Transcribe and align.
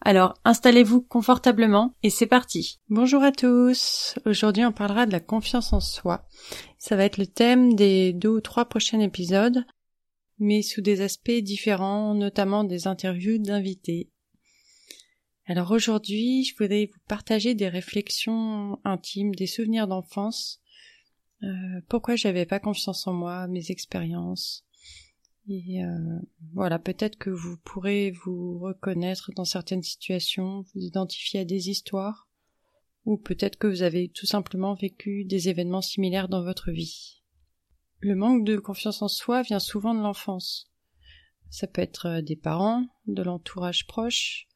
Alors 0.00 0.34
installez-vous 0.44 1.02
confortablement 1.02 1.94
et 2.02 2.10
c'est 2.10 2.26
parti. 2.26 2.78
Bonjour 2.88 3.22
à 3.22 3.32
tous. 3.32 4.14
Aujourd'hui 4.26 4.64
on 4.64 4.72
parlera 4.72 5.06
de 5.06 5.12
la 5.12 5.20
confiance 5.20 5.72
en 5.72 5.80
soi. 5.80 6.26
Ça 6.78 6.94
va 6.94 7.04
être 7.04 7.18
le 7.18 7.26
thème 7.26 7.74
des 7.74 8.12
deux 8.12 8.28
ou 8.28 8.40
trois 8.40 8.66
prochains 8.66 9.00
épisodes, 9.00 9.64
mais 10.38 10.62
sous 10.62 10.80
des 10.82 11.00
aspects 11.00 11.30
différents, 11.30 12.14
notamment 12.14 12.62
des 12.62 12.86
interviews 12.86 13.38
d'invités. 13.38 14.10
Alors 15.46 15.72
aujourd'hui 15.72 16.44
je 16.44 16.54
voudrais 16.56 16.86
vous 16.86 17.00
partager 17.08 17.54
des 17.54 17.68
réflexions 17.68 18.78
intimes, 18.84 19.34
des 19.34 19.48
souvenirs 19.48 19.88
d'enfance, 19.88 20.60
euh, 21.42 21.80
pourquoi 21.88 22.16
j'avais 22.16 22.46
pas 22.46 22.60
confiance 22.60 23.06
en 23.06 23.12
moi, 23.12 23.46
mes 23.48 23.70
expériences, 23.70 24.64
et 25.48 25.82
euh, 25.82 26.18
voilà, 26.52 26.78
peut-être 26.78 27.16
que 27.16 27.30
vous 27.30 27.56
pourrez 27.64 28.10
vous 28.10 28.58
reconnaître 28.58 29.30
dans 29.34 29.44
certaines 29.44 29.82
situations, 29.82 30.64
vous 30.74 30.80
identifier 30.80 31.40
à 31.40 31.44
des 31.44 31.70
histoires, 31.70 32.28
ou 33.06 33.16
peut-être 33.16 33.56
que 33.56 33.66
vous 33.66 33.82
avez 33.82 34.08
tout 34.08 34.26
simplement 34.26 34.74
vécu 34.74 35.24
des 35.24 35.48
événements 35.48 35.80
similaires 35.80 36.28
dans 36.28 36.42
votre 36.42 36.70
vie. 36.70 37.22
Le 38.00 38.14
manque 38.14 38.44
de 38.44 38.58
confiance 38.58 39.00
en 39.02 39.08
soi 39.08 39.42
vient 39.42 39.58
souvent 39.58 39.94
de 39.94 40.00
l'enfance. 40.00 40.70
Ça 41.50 41.66
peut 41.66 41.82
être 41.82 42.06
euh, 42.06 42.22
des 42.22 42.36
parents, 42.36 42.86
de 43.06 43.22
l'entourage 43.22 43.86
proche, 43.86 44.46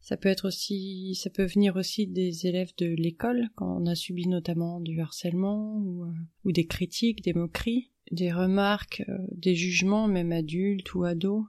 ça 0.00 0.18
peut 0.18 0.28
être 0.28 0.48
aussi, 0.48 1.14
ça 1.14 1.30
peut 1.30 1.46
venir 1.46 1.76
aussi 1.76 2.06
des 2.06 2.46
élèves 2.46 2.72
de 2.76 2.86
l'école 2.86 3.48
quand 3.54 3.80
on 3.80 3.86
a 3.86 3.94
subi 3.94 4.28
notamment 4.28 4.80
du 4.80 5.00
harcèlement 5.00 5.78
ou, 5.78 6.04
euh, 6.04 6.12
ou 6.44 6.52
des 6.52 6.66
critiques, 6.66 7.22
des 7.22 7.32
moqueries 7.32 7.90
des 8.14 8.32
remarques, 8.32 9.02
euh, 9.08 9.18
des 9.32 9.54
jugements, 9.54 10.08
même 10.08 10.32
adultes 10.32 10.94
ou 10.94 11.04
ados, 11.04 11.44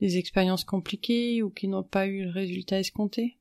des 0.00 0.18
expériences 0.18 0.64
compliquées 0.64 1.42
ou 1.42 1.50
qui 1.50 1.68
n'ont 1.68 1.82
pas 1.82 2.06
eu 2.06 2.24
le 2.24 2.30
résultat 2.30 2.78
escompté. 2.78 3.38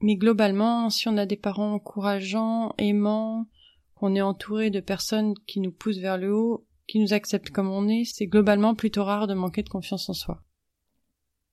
Mais 0.00 0.16
globalement, 0.16 0.90
si 0.90 1.08
on 1.08 1.16
a 1.16 1.26
des 1.26 1.36
parents 1.36 1.74
encourageants, 1.74 2.74
aimants, 2.78 3.46
qu'on 3.94 4.14
est 4.14 4.22
entouré 4.22 4.70
de 4.70 4.80
personnes 4.80 5.34
qui 5.46 5.60
nous 5.60 5.72
poussent 5.72 5.98
vers 5.98 6.18
le 6.18 6.34
haut, 6.34 6.66
qui 6.86 6.98
nous 6.98 7.12
acceptent 7.12 7.50
comme 7.50 7.70
on 7.70 7.88
est, 7.88 8.04
c'est 8.04 8.26
globalement 8.26 8.74
plutôt 8.74 9.04
rare 9.04 9.26
de 9.26 9.34
manquer 9.34 9.62
de 9.62 9.68
confiance 9.68 10.08
en 10.08 10.14
soi. 10.14 10.42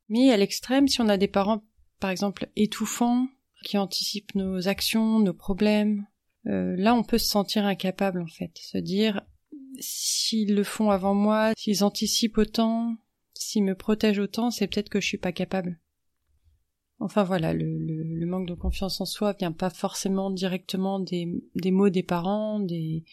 Mais 0.09 0.31
à 0.31 0.37
l'extrême, 0.37 0.87
si 0.87 1.01
on 1.01 1.09
a 1.09 1.17
des 1.17 1.27
parents, 1.27 1.63
par 1.99 2.09
exemple, 2.09 2.49
étouffants, 2.55 3.27
qui 3.63 3.77
anticipent 3.77 4.35
nos 4.35 4.67
actions, 4.67 5.19
nos 5.19 5.33
problèmes, 5.33 6.05
euh, 6.47 6.75
là 6.77 6.93
on 6.93 7.03
peut 7.03 7.17
se 7.17 7.29
sentir 7.29 7.65
incapable 7.65 8.21
en 8.21 8.27
fait, 8.27 8.51
se 8.57 8.77
dire 8.77 9.21
s'ils 9.79 10.55
le 10.55 10.63
font 10.63 10.89
avant 10.89 11.13
moi, 11.13 11.53
s'ils 11.57 11.83
anticipent 11.83 12.37
autant, 12.37 12.95
s'ils 13.33 13.63
me 13.63 13.75
protègent 13.75 14.19
autant, 14.19 14.51
c'est 14.51 14.67
peut-être 14.67 14.89
que 14.89 15.01
je 15.01 15.07
suis 15.07 15.17
pas 15.17 15.31
capable. 15.31 15.79
Enfin 16.99 17.23
voilà, 17.23 17.53
le, 17.53 18.25
manque 18.25 18.47
de 18.47 18.53
confiance 18.53 19.01
en 19.01 19.05
soi 19.05 19.33
vient 19.33 19.51
pas 19.51 19.69
forcément 19.69 20.31
directement 20.31 20.99
des, 20.99 21.27
mots 21.65 21.89
des 21.89 22.03
parents, 22.03 22.59
des, 22.59 23.03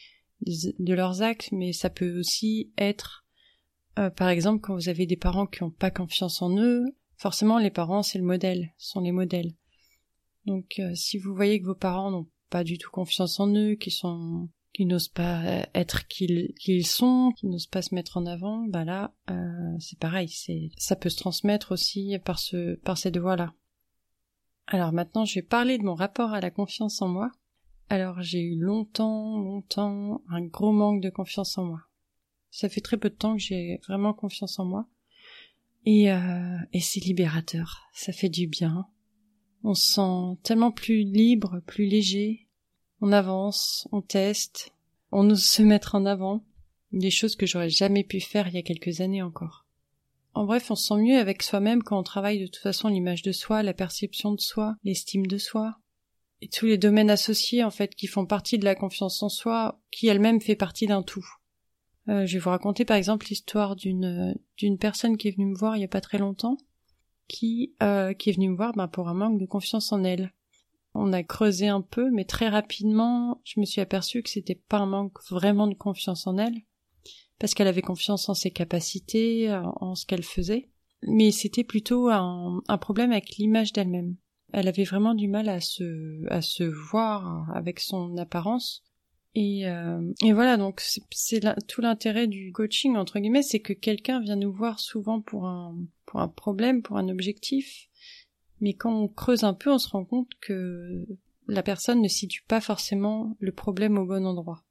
de 0.42 0.94
leurs 0.94 1.22
actes, 1.22 1.50
mais 1.52 1.72
ça 1.72 1.90
peut 1.90 2.18
aussi 2.18 2.72
être, 2.78 3.24
euh, 3.98 4.10
par 4.10 4.28
exemple, 4.28 4.60
quand 4.60 4.74
vous 4.74 4.88
avez 4.88 5.06
des 5.06 5.16
parents 5.16 5.46
qui 5.46 5.64
n'ont 5.64 5.70
pas 5.70 5.90
confiance 5.90 6.40
en 6.40 6.56
eux, 6.56 6.84
forcément 7.16 7.58
les 7.58 7.70
parents 7.70 8.02
c'est 8.02 8.18
le 8.18 8.24
modèle, 8.24 8.72
sont 8.78 9.00
les 9.00 9.12
modèles. 9.12 9.54
Donc 10.46 10.78
euh, 10.78 10.94
si 10.94 11.18
vous 11.18 11.34
voyez 11.34 11.60
que 11.60 11.66
vos 11.66 11.74
parents 11.74 12.10
n'ont 12.10 12.28
pas 12.48 12.64
du 12.64 12.78
tout 12.78 12.90
confiance 12.90 13.40
en 13.40 13.54
eux, 13.54 13.74
qui 13.74 13.90
sont 13.90 14.48
qui 14.80 14.86
n'osent 14.86 15.08
pas 15.08 15.66
être 15.74 16.08
qui 16.08 16.54
ils 16.66 16.86
sont, 16.86 17.34
qui 17.36 17.48
n'osent 17.48 17.66
pas 17.66 17.82
se 17.82 17.94
mettre 17.94 18.16
en 18.16 18.24
avant, 18.24 18.64
bah 18.66 18.86
là, 18.86 19.12
euh, 19.28 19.76
c'est 19.78 19.98
pareil, 19.98 20.30
ça 20.78 20.96
peut 20.96 21.10
se 21.10 21.18
transmettre 21.18 21.72
aussi 21.72 22.16
par 22.24 22.38
ce 22.38 22.76
par 22.76 22.96
ces 22.96 23.10
deux 23.10 23.20
voies-là. 23.20 23.52
Alors 24.66 24.92
maintenant, 24.92 25.26
je 25.26 25.34
vais 25.34 25.42
parler 25.42 25.76
de 25.76 25.84
mon 25.84 25.94
rapport 25.94 26.32
à 26.32 26.40
la 26.40 26.50
confiance 26.50 27.02
en 27.02 27.08
moi. 27.08 27.30
Alors 27.90 28.22
j'ai 28.22 28.40
eu 28.40 28.58
longtemps, 28.58 29.38
longtemps 29.38 30.22
un 30.30 30.46
gros 30.46 30.72
manque 30.72 31.02
de 31.02 31.10
confiance 31.10 31.58
en 31.58 31.66
moi. 31.66 31.82
Ça 32.50 32.70
fait 32.70 32.80
très 32.80 32.96
peu 32.96 33.10
de 33.10 33.16
temps 33.16 33.34
que 33.34 33.42
j'ai 33.42 33.80
vraiment 33.86 34.14
confiance 34.14 34.58
en 34.58 34.64
moi. 34.64 34.88
Et, 35.84 36.10
euh, 36.10 36.56
et 36.72 36.80
c'est 36.80 37.00
libérateur, 37.00 37.82
ça 37.92 38.14
fait 38.14 38.30
du 38.30 38.46
bien. 38.46 38.86
On 39.62 39.74
se 39.74 39.92
sent 39.92 40.40
tellement 40.42 40.72
plus 40.72 41.02
libre, 41.02 41.60
plus 41.66 41.84
léger, 41.84 42.48
on 43.00 43.12
avance, 43.12 43.88
on 43.92 44.02
teste, 44.02 44.72
on 45.12 45.28
ose 45.30 45.44
se 45.44 45.62
mettre 45.62 45.94
en 45.94 46.06
avant, 46.06 46.44
des 46.92 47.10
choses 47.10 47.36
que 47.36 47.46
j'aurais 47.46 47.70
jamais 47.70 48.04
pu 48.04 48.20
faire 48.20 48.48
il 48.48 48.54
y 48.54 48.58
a 48.58 48.62
quelques 48.62 49.00
années 49.00 49.22
encore. 49.22 49.66
En 50.34 50.44
bref, 50.44 50.70
on 50.70 50.76
se 50.76 50.88
sent 50.88 51.02
mieux 51.02 51.18
avec 51.18 51.42
soi-même 51.42 51.82
quand 51.82 51.98
on 51.98 52.04
travaille 52.04 52.40
de 52.40 52.46
toute 52.46 52.62
façon 52.62 52.88
l'image 52.88 53.22
de 53.22 53.32
soi, 53.32 53.62
la 53.62 53.74
perception 53.74 54.32
de 54.32 54.40
soi, 54.40 54.76
l'estime 54.84 55.26
de 55.26 55.38
soi, 55.38 55.78
et 56.40 56.48
tous 56.48 56.66
les 56.66 56.78
domaines 56.78 57.10
associés 57.10 57.64
en 57.64 57.70
fait 57.70 57.94
qui 57.94 58.06
font 58.06 58.26
partie 58.26 58.58
de 58.58 58.64
la 58.64 58.74
confiance 58.74 59.22
en 59.22 59.28
soi, 59.28 59.80
qui 59.90 60.06
elle-même 60.06 60.40
fait 60.40 60.56
partie 60.56 60.86
d'un 60.86 61.02
tout. 61.02 61.26
Euh, 62.08 62.26
je 62.26 62.34
vais 62.34 62.38
vous 62.38 62.50
raconter 62.50 62.84
par 62.84 62.96
exemple 62.96 63.26
l'histoire 63.28 63.76
d'une 63.76 64.34
d'une 64.56 64.78
personne 64.78 65.16
qui 65.16 65.28
est 65.28 65.36
venue 65.36 65.50
me 65.50 65.58
voir 65.58 65.76
il 65.76 65.80
y 65.80 65.84
a 65.84 65.88
pas 65.88 66.00
très 66.00 66.18
longtemps, 66.18 66.56
qui 67.28 67.74
euh, 67.82 68.14
qui 68.14 68.30
est 68.30 68.34
venue 68.34 68.50
me 68.50 68.56
voir 68.56 68.72
ben, 68.72 68.88
pour 68.88 69.08
un 69.08 69.14
manque 69.14 69.38
de 69.38 69.46
confiance 69.46 69.92
en 69.92 70.04
elle. 70.04 70.32
On 70.94 71.12
a 71.12 71.22
creusé 71.22 71.68
un 71.68 71.82
peu, 71.82 72.10
mais 72.10 72.24
très 72.24 72.48
rapidement, 72.48 73.40
je 73.44 73.60
me 73.60 73.64
suis 73.64 73.80
aperçue 73.80 74.22
que 74.22 74.30
c'était 74.30 74.60
pas 74.68 74.78
un 74.78 74.86
manque 74.86 75.18
vraiment 75.30 75.66
de 75.66 75.74
confiance 75.74 76.26
en 76.26 76.36
elle, 76.36 76.62
parce 77.38 77.54
qu'elle 77.54 77.68
avait 77.68 77.82
confiance 77.82 78.28
en 78.28 78.34
ses 78.34 78.50
capacités, 78.50 79.52
en 79.80 79.94
ce 79.94 80.04
qu'elle 80.04 80.24
faisait, 80.24 80.68
mais 81.06 81.30
c'était 81.30 81.64
plutôt 81.64 82.08
un, 82.10 82.62
problème 82.80 83.12
avec 83.12 83.36
l'image 83.36 83.72
d'elle-même. 83.72 84.16
Elle 84.52 84.68
avait 84.68 84.84
vraiment 84.84 85.14
du 85.14 85.28
mal 85.28 85.48
à 85.48 85.60
se, 85.60 86.26
à 86.28 86.42
se 86.42 86.64
voir 86.64 87.48
avec 87.54 87.78
son 87.80 88.16
apparence. 88.16 88.82
Et, 89.36 89.68
euh, 89.68 90.12
et 90.24 90.32
voilà, 90.32 90.56
donc 90.56 90.80
c'est 90.80 91.40
tout 91.68 91.80
l'intérêt 91.80 92.26
du 92.26 92.50
coaching, 92.52 92.96
entre 92.96 93.20
guillemets, 93.20 93.42
c'est 93.42 93.60
que 93.60 93.72
quelqu'un 93.72 94.20
vient 94.20 94.34
nous 94.34 94.52
voir 94.52 94.80
souvent 94.80 95.20
pour 95.20 95.46
un, 95.46 95.76
pour 96.04 96.20
un 96.20 96.28
problème, 96.28 96.82
pour 96.82 96.96
un 96.96 97.08
objectif, 97.08 97.88
mais 98.60 98.74
quand 98.74 98.94
on 98.94 99.08
creuse 99.08 99.44
un 99.44 99.54
peu, 99.54 99.70
on 99.72 99.78
se 99.78 99.88
rend 99.88 100.04
compte 100.04 100.30
que 100.40 101.06
la 101.48 101.62
personne 101.62 102.00
ne 102.00 102.08
situe 102.08 102.42
pas 102.46 102.60
forcément 102.60 103.36
le 103.40 103.52
problème 103.52 103.98
au 103.98 104.06
bon 104.06 104.26
endroit. 104.26 104.62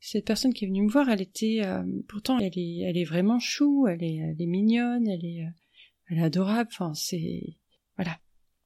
Cette 0.00 0.24
personne 0.24 0.54
qui 0.54 0.64
est 0.64 0.68
venue 0.68 0.82
me 0.82 0.90
voir, 0.90 1.10
elle 1.10 1.20
était, 1.20 1.60
euh, 1.62 1.84
pourtant, 2.08 2.38
elle 2.38 2.56
est, 2.56 3.04
vraiment 3.04 3.38
chou, 3.38 3.86
elle 3.86 4.02
est, 4.02 4.46
mignonne, 4.46 5.06
elle 5.06 5.24
est, 5.24 5.46
adorable. 6.18 6.70
Enfin, 6.72 6.94
c'est, 6.94 7.58
voilà. 7.96 8.18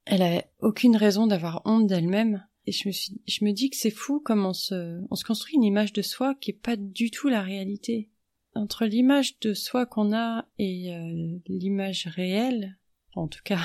Elle 0.05 0.23
a 0.23 0.45
aucune 0.61 0.97
raison 0.97 1.27
d'avoir 1.27 1.63
honte 1.65 1.89
d'elle-même. 1.89 2.47
Et 2.67 2.73
je 2.73 2.89
me 2.89 2.93
suis, 2.93 3.21
je 3.27 3.45
me 3.45 3.53
dis 3.53 3.69
que 3.69 3.77
c'est 3.77 3.91
fou 3.91 4.21
comment 4.25 4.51
on 4.51 4.55
se, 4.55 5.03
on 5.11 5.17
se 5.17 5.25
construit 5.25 5.57
une 5.57 5.65
image 5.65 5.93
de 5.93 6.03
soi 6.03 6.35
qui 6.37 6.53
est 6.53 6.63
pas 6.63 6.77
du 6.77 7.11
tout 7.11 7.29
la 7.29 7.43
réalité. 7.43 8.11
Entre 8.55 8.87
l'image 8.87 9.39
de 9.41 9.53
soi 9.55 9.87
qu'on 9.87 10.15
a 10.15 10.47
et 10.59 10.95
euh, 10.95 11.39
l'image 11.49 12.07
réelle, 12.07 12.79
en 13.15 13.27
tout 13.27 13.43
cas 13.45 13.59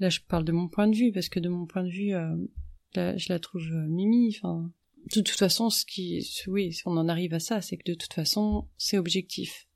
Là, 0.00 0.08
je 0.08 0.20
parle 0.20 0.44
de 0.44 0.52
mon 0.52 0.68
point 0.68 0.88
de 0.88 0.96
vue 0.96 1.12
parce 1.12 1.28
que 1.28 1.40
de 1.40 1.48
mon 1.48 1.66
point 1.66 1.84
de 1.84 1.90
vue, 1.90 2.14
euh, 2.14 2.36
je 2.94 3.26
la 3.28 3.38
trouve 3.38 3.62
euh, 3.62 3.86
mimi. 3.88 4.34
Enfin, 4.36 4.70
de 5.14 5.20
toute 5.20 5.38
façon, 5.38 5.70
ce 5.70 5.84
qui, 5.84 6.26
oui, 6.46 6.76
on 6.86 6.96
en 6.96 7.08
arrive 7.08 7.34
à 7.34 7.40
ça, 7.40 7.60
c'est 7.60 7.76
que 7.76 7.90
de 7.90 7.96
toute 7.96 8.12
façon, 8.12 8.68
c'est 8.76 8.98
objectif. 8.98 9.68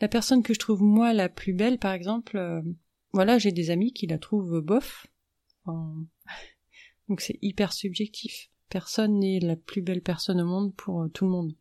La 0.00 0.08
personne 0.08 0.42
que 0.42 0.54
je 0.54 0.58
trouve 0.58 0.82
moi 0.82 1.12
la 1.12 1.28
plus 1.28 1.52
belle, 1.52 1.78
par 1.78 1.92
exemple, 1.92 2.36
euh, 2.38 2.62
voilà, 3.12 3.38
j'ai 3.38 3.52
des 3.52 3.70
amis 3.70 3.92
qui 3.92 4.06
la 4.06 4.18
trouvent 4.18 4.60
bof. 4.60 5.06
donc 7.08 7.20
c'est 7.20 7.38
hyper 7.42 7.72
subjectif. 7.72 8.50
Personne 8.70 9.18
n'est 9.18 9.40
la 9.40 9.56
plus 9.56 9.82
belle 9.82 10.00
personne 10.00 10.40
au 10.40 10.46
monde 10.46 10.74
pour 10.74 11.06
tout 11.12 11.24
le 11.24 11.30
monde 11.30 11.54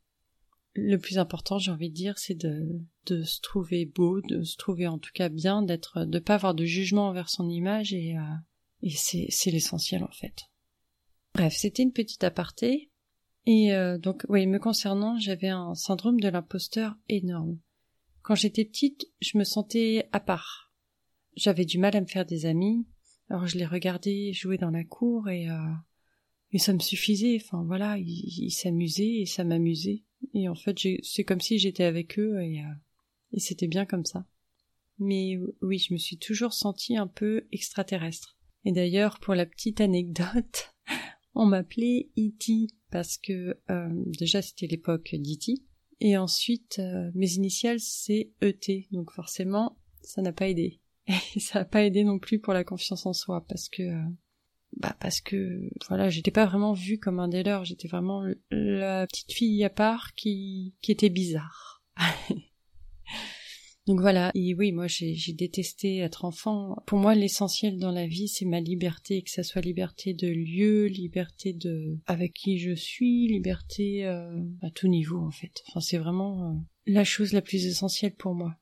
le 0.76 0.98
plus 0.98 1.18
important, 1.18 1.58
j'ai 1.58 1.72
envie 1.72 1.90
de 1.90 1.96
dire, 1.96 2.18
c'est 2.18 2.36
de, 2.36 2.82
de 3.12 3.24
se 3.24 3.42
trouver 3.42 3.86
beau, 3.86 4.22
de 4.22 4.44
se 4.44 4.58
trouver 4.58 4.88
en 4.88 4.98
tout 4.98 5.12
cas 5.14 5.30
bien, 5.30 5.62
d'être, 5.62 6.06
de 6.06 6.20
pas 6.20 6.36
avoir 6.36 6.54
de 6.54 6.66
jugement 6.66 7.08
envers 7.08 7.30
son 7.30 7.50
image 7.50 7.94
et, 7.94 8.16
euh, 8.18 8.36
et 8.82 8.92
c'est, 8.92 9.28
c'est 9.30 9.52
l'essentiel 9.52 10.04
en 10.04 10.12
fait. 10.12 10.50
Bref, 11.34 11.54
c'était 11.56 11.84
une 11.84 11.94
petite 11.94 12.24
aparté. 12.24 12.92
Et 13.46 13.74
euh, 13.74 13.98
donc, 13.98 14.26
oui, 14.30 14.46
me 14.46 14.60
concernant, 14.60 15.18
j'avais 15.20 15.48
un 15.48 15.74
syndrome 15.74 16.20
de 16.20 16.28
l'imposteur 16.28 16.96
énorme. 17.08 17.60
Quand 18.22 18.36
j'étais 18.36 18.66
petite, 18.66 19.06
je 19.22 19.38
me 19.38 19.44
sentais 19.44 20.08
à 20.12 20.20
part. 20.20 20.74
J'avais 21.36 21.66
du 21.66 21.78
mal 21.78 21.96
à 21.96 22.02
me 22.02 22.06
faire 22.06 22.26
des 22.26 22.46
amis. 22.46 22.86
Alors 23.30 23.48
je 23.48 23.58
les 23.58 23.66
regardais 23.66 24.34
jouer 24.34 24.58
dans 24.58 24.72
la 24.72 24.84
cour 24.84 25.30
et, 25.30 25.50
euh, 25.50 25.74
et 26.52 26.60
ça 26.60 26.74
me 26.74 26.80
suffisait. 26.80 27.40
Enfin 27.42 27.64
voilà, 27.66 27.98
ils 27.98 28.52
s'amusaient 28.52 29.22
et 29.22 29.26
ça 29.26 29.44
m'amusait 29.44 30.04
Et 30.34 30.50
en 30.50 30.56
fait, 30.56 30.78
c'est 31.04 31.24
comme 31.24 31.40
si 31.40 31.60
j'étais 31.60 31.84
avec 31.84 32.20
eux 32.20 32.42
et, 32.42 32.62
et 33.34 33.40
c'était 33.40 33.68
bien 33.68 33.86
comme 33.86 34.06
ça. 34.06 34.26
Mais 35.00 35.38
oui, 35.62 35.80
je 35.80 35.94
me 35.94 35.98
suis 35.98 36.18
toujours 36.18 36.54
sentie 36.54 36.98
un 36.98 37.08
peu 37.08 37.48
extraterrestre. 37.52 38.38
Et 38.66 38.72
d'ailleurs, 38.72 39.20
pour 39.20 39.34
la 39.34 39.46
petite 39.46 39.82
anecdote, 39.82 40.74
on 41.34 41.46
m'appelait 41.46 42.10
E.T. 42.18 42.68
parce 42.92 43.18
que 43.18 43.58
euh, 43.70 43.90
déjà 44.20 44.42
c'était 44.42 44.68
l'époque 44.68 45.10
d'E.T. 45.14 45.64
Et 46.02 46.18
ensuite, 46.18 46.80
euh, 46.80 47.12
mes 47.16 47.34
initiales 47.34 47.80
c'est 47.80 48.32
E.T. 48.44 48.88
Donc 48.92 49.12
forcément, 49.12 49.78
ça 50.02 50.22
n'a 50.22 50.34
pas 50.34 50.50
aidé. 50.50 50.82
Et 51.36 51.40
ça 51.40 51.60
n'a 51.60 51.66
pas 51.66 51.84
aidé 51.84 52.04
non 52.04 52.20
plus 52.20 52.40
pour 52.40 52.54
la 52.54 52.64
confiance 52.64 53.06
en 53.06 53.14
soi 53.14 53.46
parce 53.48 53.70
que 53.70 53.84
euh, 53.84 54.04
bah 54.78 54.96
parce 55.00 55.22
que 55.22 55.70
voilà, 55.88 56.10
j'étais 56.10 56.32
pas 56.32 56.46
vraiment 56.46 56.74
vue 56.74 57.00
comme 57.00 57.20
un 57.20 57.28
des 57.28 57.44
j'étais 57.64 57.88
vraiment 57.88 58.24
la 58.52 59.08
petite 59.08 59.32
fille 59.32 59.64
à 59.64 59.70
part 59.70 60.14
qui 60.14 60.76
qui 60.82 60.92
était 60.92 61.10
bizarre. 61.10 61.84
Donc 63.90 64.02
voilà, 64.02 64.30
et 64.36 64.54
oui, 64.54 64.72
moi 64.72 64.86
j'ai 64.86 65.34
détesté 65.34 65.98
être 65.98 66.24
enfant. 66.24 66.76
Pour 66.86 67.00
moi, 67.00 67.16
l'essentiel 67.16 67.80
dans 67.80 67.90
la 67.92 68.06
vie, 68.06 68.28
c'est 68.28 68.46
ma 68.46 68.60
liberté, 68.60 69.24
que 69.24 69.32
ça 69.32 69.42
soit 69.42 69.64
liberté 69.64 70.14
de 70.14 70.28
lieu, 70.28 70.86
liberté 70.86 71.54
de 71.54 71.98
avec 72.06 72.36
qui 72.36 72.60
je 72.60 72.76
suis, 72.76 73.28
liberté 73.28 74.06
euh, 74.06 74.44
à 74.62 74.70
tout 74.70 74.88
niveau 74.88 75.18
en 75.18 75.32
fait. 75.32 75.64
Enfin, 75.68 75.80
c'est 75.80 75.98
vraiment 75.98 76.52
euh, 76.52 76.54
la 76.86 77.04
chose 77.04 77.34
la 77.34 77.42
plus 77.42 77.66
essentielle 77.66 78.14
pour 78.14 78.36
moi. 78.36 78.56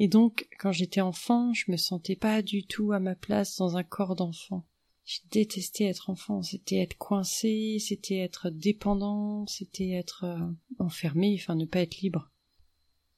Et 0.00 0.08
donc, 0.08 0.48
quand 0.58 0.72
j'étais 0.72 1.00
enfant, 1.00 1.52
je 1.52 1.70
me 1.70 1.76
sentais 1.76 2.16
pas 2.16 2.42
du 2.42 2.66
tout 2.66 2.90
à 2.90 2.98
ma 2.98 3.14
place 3.14 3.54
dans 3.58 3.76
un 3.76 3.84
corps 3.84 4.16
d'enfant. 4.16 4.66
J'ai 5.04 5.22
détesté 5.30 5.84
être 5.84 6.10
enfant, 6.10 6.42
c'était 6.42 6.78
être 6.78 6.98
coincé, 6.98 7.76
c'était 7.78 8.18
être 8.18 8.50
dépendant, 8.50 9.46
c'était 9.46 9.90
être 9.90 10.24
euh, 10.24 10.40
enfermé, 10.80 11.36
enfin 11.38 11.54
ne 11.54 11.66
pas 11.66 11.82
être 11.82 12.00
libre. 12.00 12.32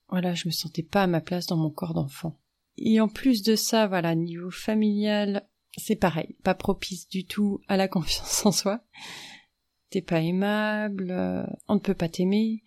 Voilà, 0.09 0.35
je 0.35 0.49
me 0.49 0.53
sentais 0.53 0.83
pas 0.83 1.03
à 1.03 1.07
ma 1.07 1.21
place 1.21 1.47
dans 1.47 1.57
mon 1.57 1.71
corps 1.71 1.95
d'enfant. 1.95 2.39
Et 2.79 3.01
en 3.01 3.09
plus 3.09 3.43
de 3.43 3.57
ça, 3.57 3.87
voilà, 3.87 4.15
niveau 4.15 4.51
familial, 4.51 5.47
c'est 5.77 5.97
pareil, 5.97 6.37
pas 6.43 6.55
propice 6.55 7.09
du 7.09 7.25
tout 7.25 7.61
à 7.69 7.77
la 7.77 7.89
confiance 7.89 8.47
en 8.47 8.53
soi. 8.53 8.81
T'es 9.91 10.03
pas 10.03 10.21
aimable, 10.21 11.11
euh, 11.11 11.47
on 11.67 11.75
ne 11.75 11.81
peut 11.81 11.95
pas 11.95 12.09
t'aimer, 12.09 12.63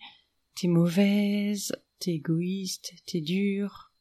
t'es 0.54 0.68
mauvaise, 0.68 1.72
t'es 1.98 2.12
égoïste, 2.12 2.94
t'es 3.06 3.20
dure. 3.20 3.92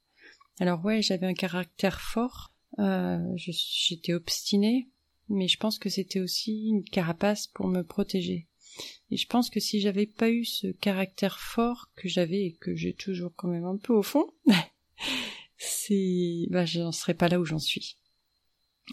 Alors 0.59 0.83
ouais, 0.83 1.01
j'avais 1.01 1.27
un 1.27 1.33
caractère 1.33 2.01
fort, 2.01 2.53
euh, 2.79 3.19
j'étais 3.35 4.13
obstinée, 4.13 4.89
mais 5.29 5.47
je 5.47 5.57
pense 5.57 5.79
que 5.79 5.89
c'était 5.89 6.19
aussi 6.19 6.67
une 6.67 6.83
carapace 6.83 7.47
pour 7.47 7.67
me 7.67 7.83
protéger. 7.83 8.47
Et 9.09 9.17
je 9.17 9.27
pense 9.27 9.49
que 9.49 9.59
si 9.59 9.81
j'avais 9.81 10.05
pas 10.05 10.29
eu 10.29 10.45
ce 10.45 10.67
caractère 10.67 11.39
fort 11.39 11.89
que 11.95 12.07
j'avais 12.07 12.45
et 12.45 12.53
que 12.53 12.75
j'ai 12.75 12.93
toujours 12.93 13.33
quand 13.35 13.49
même 13.49 13.65
un 13.65 13.77
peu 13.77 13.93
au 13.93 14.03
fond, 14.03 14.27
c'est, 15.57 16.47
bah, 16.49 16.65
j'en 16.65 16.91
serais 16.91 17.13
pas 17.13 17.27
là 17.27 17.39
où 17.39 17.45
j'en 17.45 17.59
suis. 17.59 17.97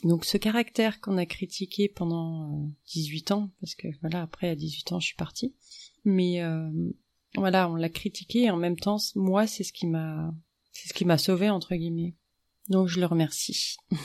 Donc 0.05 0.25
ce 0.25 0.37
caractère 0.37 1.01
qu'on 1.01 1.19
a 1.19 1.27
critiqué 1.27 1.89
pendant 1.89 2.71
18 2.87 3.31
euh, 3.31 3.35
ans, 3.35 3.51
parce 3.61 3.75
que 3.75 3.89
voilà, 4.01 4.23
après 4.23 4.49
à 4.49 4.55
18 4.55 4.93
ans 4.93 5.01
je 5.01 5.07
suis 5.07 5.17
partie, 5.17 5.55
mais 6.05 6.43
euh, 6.43 6.71
voilà, 7.35 7.69
on 7.69 7.75
l'a 7.75 7.89
critiqué 7.89 8.45
et 8.45 8.51
en 8.51 8.57
même 8.57 8.79
temps, 8.79 8.99
moi 9.17 9.47
c'est 9.47 9.65
ce 9.65 9.73
qui 9.73 9.87
m'a, 9.87 10.33
c'est 10.73 10.89
ce 10.89 10.95
qui 10.95 11.05
m'a 11.05 11.19
sauvé 11.19 11.51
entre 11.51 11.75
guillemets. 11.75 12.15
Donc 12.69 12.89
je 12.89 13.01
le 13.01 13.07
remercie. 13.07 13.77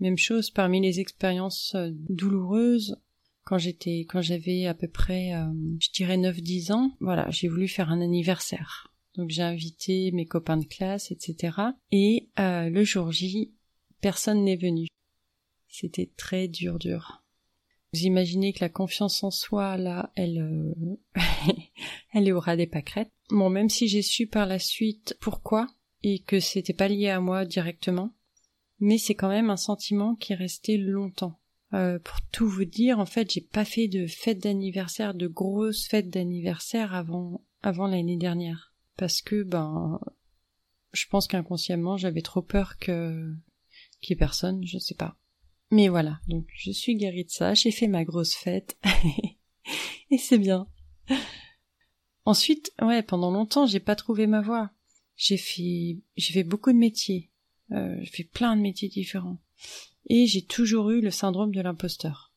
Même 0.00 0.18
chose 0.18 0.50
parmi 0.50 0.80
les 0.80 0.98
expériences 0.98 1.74
euh, 1.76 1.90
douloureuses, 1.92 2.96
quand 3.44 3.58
j'étais 3.58 4.00
quand 4.00 4.22
j'avais 4.22 4.66
à 4.66 4.74
peu 4.74 4.88
près 4.88 5.34
euh, 5.34 5.46
je 5.80 5.90
dirais 5.90 6.16
9 6.16 6.40
10 6.40 6.72
ans 6.72 6.92
voilà 7.00 7.28
j'ai 7.30 7.48
voulu 7.48 7.68
faire 7.68 7.90
un 7.90 8.00
anniversaire. 8.00 8.88
Donc 9.16 9.28
j'ai 9.28 9.42
invité 9.42 10.10
mes 10.12 10.26
copains 10.26 10.56
de 10.56 10.64
classe 10.64 11.10
etc 11.10 11.56
et 11.90 12.28
euh, 12.38 12.70
le 12.70 12.84
jour 12.84 13.12
J 13.12 13.52
personne 14.00 14.44
n'est 14.44 14.56
venu. 14.56 14.86
C'était 15.68 16.10
très 16.16 16.48
dur 16.48 16.78
dur. 16.78 17.22
Vous 17.92 18.04
imaginez 18.04 18.52
que 18.52 18.60
la 18.64 18.70
confiance 18.70 19.22
en 19.22 19.30
soi 19.30 19.76
là 19.76 20.12
elle 20.14 20.38
euh, 20.38 20.74
elle 22.12 22.28
est 22.28 22.32
au 22.32 22.40
ras 22.40 22.56
des 22.56 22.66
pâquerettes. 22.66 23.12
Bon 23.30 23.50
même 23.50 23.68
si 23.68 23.88
j'ai 23.88 24.02
su 24.02 24.26
par 24.26 24.46
la 24.46 24.58
suite 24.58 25.16
pourquoi 25.20 25.66
et 26.02 26.20
que 26.20 26.40
c'était 26.40 26.72
pas 26.72 26.88
lié 26.88 27.08
à 27.08 27.20
moi 27.20 27.44
directement 27.44 28.14
mais 28.80 28.98
c'est 28.98 29.14
quand 29.14 29.28
même 29.28 29.50
un 29.50 29.56
sentiment 29.56 30.16
qui 30.16 30.32
est 30.32 30.36
resté 30.36 30.76
longtemps 30.76 31.38
euh, 31.74 31.98
pour 31.98 32.20
tout 32.32 32.46
vous 32.46 32.64
dire, 32.64 32.98
en 32.98 33.06
fait, 33.06 33.32
j'ai 33.32 33.40
pas 33.40 33.64
fait 33.64 33.88
de 33.88 34.06
fête 34.06 34.42
d'anniversaire, 34.42 35.14
de 35.14 35.26
grosses 35.26 35.86
fêtes 35.86 36.10
d'anniversaire 36.10 36.94
avant 36.94 37.44
avant 37.62 37.86
l'année 37.86 38.16
dernière, 38.16 38.74
parce 38.96 39.22
que 39.22 39.42
ben, 39.42 40.00
je 40.92 41.06
pense 41.06 41.28
qu'inconsciemment 41.28 41.96
j'avais 41.96 42.22
trop 42.22 42.42
peur 42.42 42.76
que 42.78 43.32
qu'il 44.00 44.10
y 44.10 44.12
ait 44.14 44.18
personne, 44.18 44.66
je 44.66 44.78
sais 44.78 44.96
pas. 44.96 45.16
Mais 45.70 45.88
voilà, 45.88 46.20
donc 46.28 46.46
je 46.54 46.70
suis 46.72 46.96
guérie 46.96 47.24
de 47.24 47.30
ça, 47.30 47.54
j'ai 47.54 47.70
fait 47.70 47.86
ma 47.86 48.04
grosse 48.04 48.34
fête 48.34 48.76
et 50.10 50.18
c'est 50.18 50.38
bien. 50.38 50.66
Ensuite, 52.24 52.72
ouais, 52.82 53.02
pendant 53.02 53.30
longtemps, 53.30 53.66
j'ai 53.66 53.80
pas 53.80 53.96
trouvé 53.96 54.26
ma 54.26 54.42
voie. 54.42 54.70
J'ai 55.16 55.36
fait, 55.36 55.98
j'ai 56.16 56.32
fait 56.32 56.44
beaucoup 56.44 56.72
de 56.72 56.78
métiers. 56.78 57.30
Euh, 57.70 57.96
j'ai 58.00 58.10
fait 58.10 58.24
plein 58.24 58.56
de 58.56 58.60
métiers 58.60 58.88
différents 58.88 59.38
et 60.06 60.26
j'ai 60.26 60.42
toujours 60.42 60.90
eu 60.90 61.00
le 61.00 61.10
syndrome 61.10 61.54
de 61.54 61.60
l'imposteur. 61.60 62.32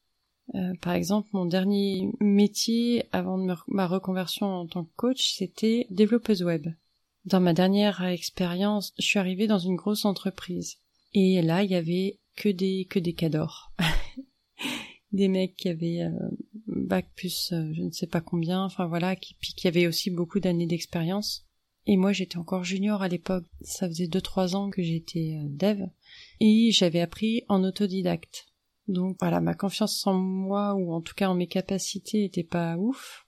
Euh, 0.53 0.73
par 0.81 0.93
exemple, 0.93 1.29
mon 1.33 1.45
dernier 1.45 2.09
métier 2.19 3.05
avant 3.11 3.37
ma 3.67 3.87
reconversion 3.87 4.45
en 4.45 4.67
tant 4.67 4.83
que 4.83 4.95
coach, 4.95 5.33
c'était 5.33 5.87
développeuse 5.89 6.43
web. 6.43 6.67
Dans 7.25 7.39
ma 7.39 7.53
dernière 7.53 8.03
expérience, 8.03 8.93
je 8.99 9.05
suis 9.05 9.19
arrivée 9.19 9.47
dans 9.47 9.57
une 9.57 9.75
grosse 9.75 10.05
entreprise. 10.05 10.77
Et 11.13 11.41
là, 11.41 11.63
il 11.63 11.71
y 11.71 11.75
avait 11.75 12.19
que 12.35 12.49
des 12.49 12.85
que 12.85 12.99
des 12.99 13.13
cadors. 13.13 13.71
des 15.11 15.27
mecs 15.27 15.55
qui 15.55 15.69
avaient 15.69 16.01
euh, 16.01 16.11
bac 16.67 17.09
plus 17.15 17.51
euh, 17.51 17.73
je 17.73 17.81
ne 17.81 17.91
sais 17.91 18.05
pas 18.05 18.21
combien, 18.21 18.63
enfin 18.63 18.85
voilà, 18.85 19.15
qui 19.15 19.33
puis 19.39 19.53
qui 19.53 19.67
avaient 19.67 19.87
aussi 19.87 20.11
beaucoup 20.11 20.39
d'années 20.39 20.67
d'expérience. 20.67 21.47
Et 21.87 21.97
moi, 21.97 22.11
j'étais 22.11 22.37
encore 22.37 22.63
junior 22.63 23.01
à 23.01 23.07
l'époque. 23.07 23.45
Ça 23.61 23.87
faisait 23.87 24.07
deux 24.07 24.21
trois 24.21 24.55
ans 24.55 24.69
que 24.69 24.83
j'étais 24.83 25.39
dev 25.45 25.85
et 26.39 26.71
j'avais 26.71 27.01
appris 27.01 27.43
en 27.47 27.63
autodidacte. 27.63 28.47
Donc 28.87 29.17
voilà, 29.19 29.41
ma 29.41 29.55
confiance 29.55 30.05
en 30.05 30.13
moi 30.13 30.75
ou 30.75 30.93
en 30.93 31.01
tout 31.01 31.15
cas 31.15 31.29
en 31.29 31.35
mes 31.35 31.47
capacités 31.47 32.23
était 32.23 32.43
pas 32.43 32.77
ouf, 32.77 33.25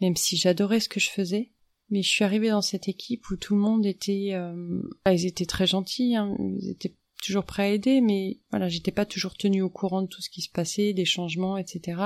même 0.00 0.16
si 0.16 0.36
j'adorais 0.36 0.80
ce 0.80 0.88
que 0.88 1.00
je 1.00 1.10
faisais. 1.10 1.52
Mais 1.90 2.02
je 2.02 2.08
suis 2.08 2.24
arrivée 2.24 2.50
dans 2.50 2.60
cette 2.60 2.88
équipe 2.88 3.30
où 3.30 3.36
tout 3.36 3.54
le 3.54 3.62
monde 3.62 3.86
était, 3.86 4.32
euh... 4.34 4.82
Ah, 5.06 5.14
ils 5.14 5.24
étaient 5.24 5.46
très 5.46 5.66
gentils, 5.66 6.16
hein, 6.16 6.36
ils 6.60 6.68
étaient 6.68 6.94
toujours 7.24 7.44
prêts 7.44 7.62
à 7.62 7.72
aider, 7.72 8.02
mais 8.02 8.40
voilà, 8.50 8.68
j'étais 8.68 8.92
pas 8.92 9.06
toujours 9.06 9.34
tenue 9.36 9.62
au 9.62 9.70
courant 9.70 10.02
de 10.02 10.06
tout 10.06 10.20
ce 10.20 10.28
qui 10.28 10.42
se 10.42 10.50
passait, 10.50 10.92
des 10.92 11.06
changements, 11.06 11.56
etc. 11.56 12.02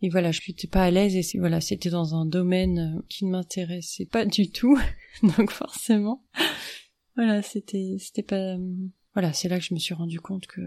Et 0.00 0.08
voilà, 0.08 0.32
je 0.32 0.40
n'étais 0.48 0.68
pas 0.68 0.84
à 0.84 0.90
l'aise 0.90 1.16
et 1.16 1.38
voilà, 1.38 1.60
c'était 1.60 1.90
dans 1.90 2.14
un 2.14 2.24
domaine 2.24 2.96
euh, 2.96 3.02
qui 3.08 3.24
ne 3.26 3.30
m'intéressait 3.30 4.06
pas 4.06 4.24
du 4.24 4.50
tout, 4.50 4.78
donc 5.22 5.50
forcément, 5.50 6.24
voilà, 7.16 7.42
c'était 7.42 7.96
c'était 7.98 8.22
pas 8.22 8.56
voilà, 9.14 9.32
c'est 9.32 9.48
là 9.48 9.58
que 9.58 9.64
je 9.64 9.74
me 9.74 9.78
suis 9.78 9.94
rendu 9.94 10.20
compte 10.20 10.46
que, 10.46 10.62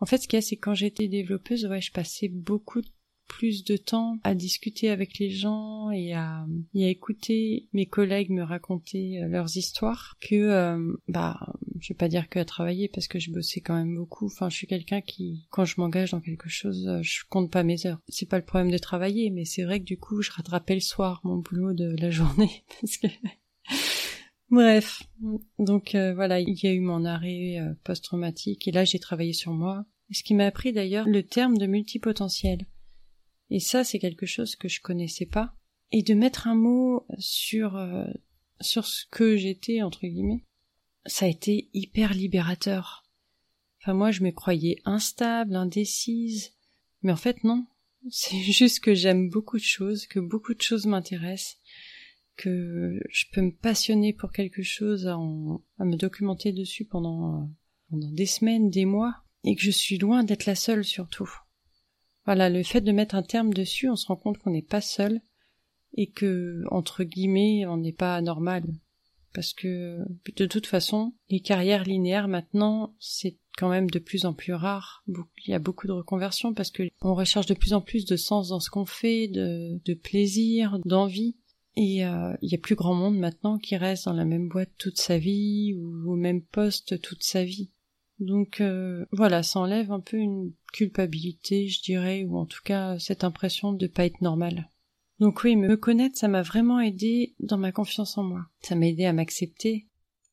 en 0.00 0.06
fait, 0.06 0.18
ce 0.18 0.28
qu'il 0.28 0.36
y 0.36 0.38
a, 0.38 0.42
c'est 0.42 0.56
quand 0.56 0.74
j'étais 0.74 1.08
développeuse, 1.08 1.66
ouais, 1.66 1.80
je 1.80 1.92
passais 1.92 2.28
beaucoup 2.28 2.82
plus 3.28 3.62
de 3.62 3.76
temps 3.76 4.18
à 4.24 4.34
discuter 4.34 4.88
avec 4.88 5.18
les 5.18 5.30
gens 5.30 5.90
et 5.90 6.14
à, 6.14 6.44
et 6.74 6.86
à 6.86 6.88
écouter 6.88 7.68
mes 7.72 7.86
collègues 7.86 8.30
me 8.30 8.42
raconter 8.42 9.22
euh, 9.22 9.28
leurs 9.28 9.56
histoires 9.56 10.16
que, 10.20 10.34
euh, 10.34 10.96
bah, 11.06 11.54
je 11.78 11.92
vais 11.92 11.96
pas 11.96 12.08
dire 12.08 12.28
que 12.28 12.40
à 12.40 12.44
travailler 12.44 12.88
parce 12.88 13.06
que 13.06 13.18
je 13.18 13.30
bossais 13.30 13.60
quand 13.60 13.76
même 13.76 13.94
beaucoup. 13.94 14.26
Enfin, 14.26 14.48
je 14.48 14.56
suis 14.56 14.66
quelqu'un 14.66 15.00
qui, 15.00 15.46
quand 15.50 15.64
je 15.64 15.74
m'engage 15.78 16.10
dans 16.10 16.20
quelque 16.20 16.48
chose, 16.48 16.88
euh, 16.88 17.02
je 17.02 17.20
compte 17.28 17.52
pas 17.52 17.62
mes 17.62 17.86
heures. 17.86 18.00
C'est 18.08 18.28
pas 18.28 18.38
le 18.38 18.44
problème 18.44 18.72
de 18.72 18.78
travailler, 18.78 19.30
mais 19.30 19.44
c'est 19.44 19.62
vrai 19.62 19.78
que 19.78 19.84
du 19.84 19.98
coup, 19.98 20.22
je 20.22 20.32
rattrapais 20.32 20.74
le 20.74 20.80
soir 20.80 21.20
mon 21.22 21.36
boulot 21.36 21.74
de 21.74 21.94
la 22.00 22.10
journée 22.10 22.64
parce 22.80 22.96
que 22.96 23.06
Bref, 24.50 25.02
donc 25.58 25.94
euh, 25.94 26.14
voilà, 26.14 26.40
il 26.40 26.58
y 26.62 26.66
a 26.66 26.72
eu 26.72 26.80
mon 26.80 27.04
arrêt 27.04 27.58
euh, 27.60 27.74
post-traumatique 27.84 28.66
et 28.66 28.72
là 28.72 28.84
j'ai 28.84 28.98
travaillé 28.98 29.34
sur 29.34 29.52
moi. 29.52 29.84
Ce 30.10 30.22
qui 30.22 30.34
m'a 30.34 30.46
appris 30.46 30.72
d'ailleurs 30.72 31.06
le 31.06 31.22
terme 31.22 31.58
de 31.58 31.66
multipotentiel. 31.66 32.66
Et 33.50 33.60
ça 33.60 33.84
c'est 33.84 33.98
quelque 33.98 34.24
chose 34.24 34.56
que 34.56 34.68
je 34.68 34.80
connaissais 34.80 35.26
pas. 35.26 35.54
Et 35.90 36.02
de 36.02 36.14
mettre 36.14 36.46
un 36.46 36.54
mot 36.54 37.06
sur 37.18 37.76
euh, 37.76 38.06
sur 38.60 38.86
ce 38.86 39.04
que 39.10 39.36
j'étais 39.36 39.82
entre 39.82 40.06
guillemets, 40.06 40.44
ça 41.04 41.26
a 41.26 41.28
été 41.28 41.68
hyper 41.74 42.14
libérateur. 42.14 43.04
Enfin 43.82 43.92
moi 43.92 44.10
je 44.12 44.22
me 44.22 44.30
croyais 44.30 44.80
instable, 44.86 45.56
indécise, 45.56 46.54
mais 47.02 47.12
en 47.12 47.16
fait 47.16 47.44
non. 47.44 47.66
C'est 48.10 48.38
juste 48.38 48.80
que 48.80 48.94
j'aime 48.94 49.28
beaucoup 49.28 49.58
de 49.58 49.62
choses, 49.62 50.06
que 50.06 50.20
beaucoup 50.20 50.54
de 50.54 50.62
choses 50.62 50.86
m'intéressent 50.86 51.58
que 52.38 52.98
je 53.10 53.24
peux 53.32 53.42
me 53.42 53.52
passionner 53.52 54.14
pour 54.14 54.32
quelque 54.32 54.62
chose, 54.62 55.06
à, 55.06 55.18
me 55.18 55.96
documenter 55.96 56.52
dessus 56.52 56.86
pendant, 56.86 57.50
pendant 57.90 58.10
des 58.12 58.26
semaines, 58.26 58.70
des 58.70 58.86
mois, 58.86 59.14
et 59.44 59.54
que 59.54 59.62
je 59.62 59.70
suis 59.70 59.98
loin 59.98 60.24
d'être 60.24 60.46
la 60.46 60.54
seule 60.54 60.84
surtout. 60.84 61.30
Voilà, 62.24 62.48
le 62.48 62.62
fait 62.62 62.80
de 62.80 62.92
mettre 62.92 63.14
un 63.14 63.22
terme 63.22 63.52
dessus, 63.52 63.90
on 63.90 63.96
se 63.96 64.06
rend 64.06 64.16
compte 64.16 64.38
qu'on 64.38 64.50
n'est 64.50 64.62
pas 64.62 64.80
seul, 64.80 65.20
et 65.94 66.10
que, 66.10 66.62
entre 66.70 67.04
guillemets, 67.04 67.66
on 67.66 67.76
n'est 67.76 67.92
pas 67.92 68.20
normal. 68.22 68.64
Parce 69.34 69.52
que, 69.52 69.98
de 70.36 70.46
toute 70.46 70.66
façon, 70.66 71.12
les 71.28 71.40
carrières 71.40 71.84
linéaires 71.84 72.28
maintenant, 72.28 72.94
c'est 72.98 73.38
quand 73.56 73.68
même 73.68 73.90
de 73.90 73.98
plus 73.98 74.24
en 74.24 74.32
plus 74.32 74.54
rare. 74.54 75.02
Il 75.08 75.50
y 75.50 75.54
a 75.54 75.58
beaucoup 75.58 75.86
de 75.86 75.92
reconversions 75.92 76.54
parce 76.54 76.70
que 76.70 76.84
on 77.02 77.14
recherche 77.14 77.46
de 77.46 77.54
plus 77.54 77.74
en 77.74 77.80
plus 77.80 78.04
de 78.04 78.16
sens 78.16 78.48
dans 78.48 78.60
ce 78.60 78.70
qu'on 78.70 78.86
fait, 78.86 79.26
de 79.28 79.94
plaisir, 79.94 80.78
d'envie. 80.84 81.36
Et 81.80 82.04
euh, 82.04 82.34
il 82.42 82.50
y 82.50 82.56
a 82.56 82.58
plus 82.58 82.74
grand 82.74 82.92
monde 82.92 83.16
maintenant 83.16 83.56
qui 83.56 83.76
reste 83.76 84.06
dans 84.06 84.12
la 84.12 84.24
même 84.24 84.48
boîte 84.48 84.72
toute 84.78 84.98
sa 84.98 85.16
vie 85.16 85.76
ou 85.78 86.10
au 86.10 86.16
même 86.16 86.42
poste 86.42 87.00
toute 87.00 87.22
sa 87.22 87.44
vie. 87.44 87.70
Donc 88.18 88.60
euh, 88.60 89.06
voilà, 89.12 89.44
ça 89.44 89.60
enlève 89.60 89.92
un 89.92 90.00
peu 90.00 90.16
une 90.16 90.52
culpabilité, 90.72 91.68
je 91.68 91.80
dirais, 91.80 92.24
ou 92.24 92.36
en 92.36 92.46
tout 92.46 92.62
cas 92.64 92.98
cette 92.98 93.22
impression 93.22 93.72
de 93.72 93.86
pas 93.86 94.06
être 94.06 94.20
normal. 94.22 94.72
Donc 95.20 95.44
oui, 95.44 95.54
me 95.54 95.76
connaître, 95.76 96.18
ça 96.18 96.26
m'a 96.26 96.42
vraiment 96.42 96.80
aidé 96.80 97.36
dans 97.38 97.58
ma 97.58 97.70
confiance 97.70 98.18
en 98.18 98.24
moi. 98.24 98.40
Ça 98.60 98.74
m'a 98.74 98.88
aidé 98.88 99.04
à 99.04 99.12
m'accepter. 99.12 99.86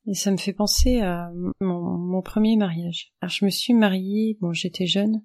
Et 0.08 0.16
ça 0.16 0.32
me 0.32 0.38
fait 0.38 0.54
penser 0.54 1.02
à 1.02 1.32
mon, 1.62 1.96
mon, 1.96 2.24
premier 2.24 2.58
mariage. 2.58 3.14
Alors 3.22 3.30
je 3.30 3.46
me 3.46 3.52
suis 3.52 3.76
mariée, 3.76 4.36
bon 4.42 4.52
j'étais 4.52 4.88
jeune, 4.88 5.22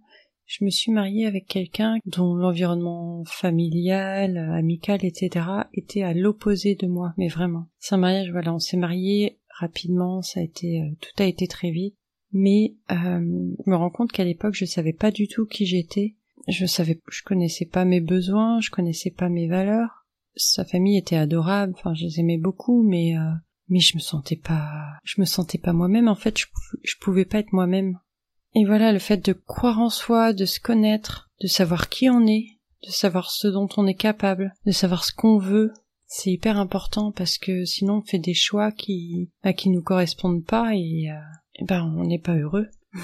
je 0.50 0.64
me 0.64 0.70
suis 0.70 0.90
mariée 0.90 1.26
avec 1.26 1.46
quelqu'un 1.46 1.98
dont 2.06 2.34
l'environnement 2.34 3.22
familial, 3.24 4.36
amical, 4.36 5.04
etc. 5.04 5.46
était 5.72 6.02
à 6.02 6.12
l'opposé 6.12 6.74
de 6.74 6.88
moi, 6.88 7.14
mais 7.16 7.28
vraiment. 7.28 7.68
C'est 7.78 7.94
un 7.94 7.98
mariage, 7.98 8.32
voilà, 8.32 8.52
on 8.52 8.58
s'est 8.58 8.76
mariés 8.76 9.38
rapidement, 9.60 10.22
ça 10.22 10.40
a 10.40 10.42
été, 10.42 10.80
euh, 10.80 10.90
tout 11.00 11.22
a 11.22 11.26
été 11.26 11.46
très 11.46 11.70
vite. 11.70 11.94
Mais 12.32 12.74
euh, 12.90 13.54
je 13.64 13.70
me 13.70 13.76
rends 13.76 13.90
compte 13.90 14.10
qu'à 14.10 14.24
l'époque, 14.24 14.54
je 14.54 14.64
savais 14.64 14.92
pas 14.92 15.12
du 15.12 15.28
tout 15.28 15.46
qui 15.46 15.66
j'étais 15.66 16.16
je 16.48 16.66
savais, 16.66 16.98
je 17.10 17.22
connaissais 17.22 17.66
pas 17.66 17.84
mes 17.84 18.00
besoins, 18.00 18.60
je 18.60 18.70
connaissais 18.70 19.10
pas 19.10 19.28
mes 19.28 19.46
valeurs. 19.46 20.06
Sa 20.36 20.64
famille 20.64 20.96
était 20.96 21.16
adorable, 21.16 21.74
enfin, 21.76 21.94
je 21.94 22.04
les 22.04 22.20
aimais 22.20 22.38
beaucoup, 22.38 22.82
mais 22.82 23.16
euh, 23.16 23.30
mais 23.68 23.80
je 23.80 23.96
me 23.96 24.00
sentais 24.00 24.36
pas, 24.36 24.68
je 25.04 25.20
me 25.20 25.26
sentais 25.26 25.58
pas 25.58 25.72
moi-même. 25.72 26.08
En 26.08 26.14
fait, 26.14 26.38
je, 26.38 26.46
je 26.82 26.94
pouvais 27.00 27.24
pas 27.24 27.38
être 27.38 27.52
moi-même. 27.52 27.98
Et 28.54 28.64
voilà, 28.64 28.92
le 28.92 28.98
fait 28.98 29.24
de 29.24 29.32
croire 29.32 29.78
en 29.78 29.90
soi, 29.90 30.32
de 30.32 30.44
se 30.44 30.60
connaître, 30.60 31.30
de 31.40 31.46
savoir 31.46 31.88
qui 31.88 32.10
on 32.10 32.26
est, 32.26 32.58
de 32.84 32.90
savoir 32.90 33.30
ce 33.30 33.46
dont 33.46 33.68
on 33.76 33.86
est 33.86 33.94
capable, 33.94 34.54
de 34.66 34.72
savoir 34.72 35.04
ce 35.04 35.12
qu'on 35.12 35.38
veut, 35.38 35.72
c'est 36.06 36.30
hyper 36.30 36.58
important 36.58 37.12
parce 37.12 37.38
que 37.38 37.64
sinon 37.64 37.98
on 37.98 38.02
fait 38.02 38.18
des 38.18 38.34
choix 38.34 38.72
qui, 38.72 39.30
bah, 39.44 39.52
qui 39.52 39.70
nous 39.70 39.82
correspondent 39.82 40.44
pas 40.44 40.74
et, 40.74 41.08
euh, 41.08 41.20
et 41.54 41.64
ben 41.64 41.84
on 41.96 42.02
n'est 42.02 42.18
pas 42.18 42.34
heureux. 42.34 42.66